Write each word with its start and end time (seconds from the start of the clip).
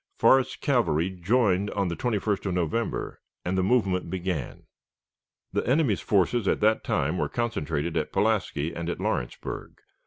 Forrest's 0.17 0.55
cavalry 0.55 1.11
joined 1.11 1.69
on 1.69 1.87
the 1.89 1.95
21st 1.95 2.47
of 2.47 2.55
November, 2.55 3.21
and 3.45 3.55
the 3.55 3.61
movement 3.61 4.09
began. 4.09 4.63
The 5.53 5.61
enemy's 5.67 6.01
forces 6.01 6.47
at 6.47 6.59
that 6.61 6.83
time 6.83 7.19
were 7.19 7.29
concentrated 7.29 7.95
at 7.95 8.11
Pulaski 8.11 8.73
and 8.73 8.89
at 8.89 8.99
Lawrenceburg. 8.99 9.73